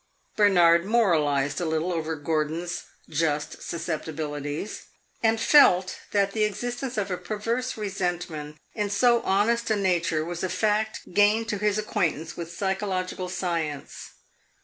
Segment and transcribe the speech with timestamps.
[0.35, 4.85] Bernard moralized a little over Gordon's "just susceptibilities,"
[5.21, 10.43] and felt that the existence of a perverse resentment in so honest a nature was
[10.43, 14.13] a fact gained to his acquaintance with psychological science.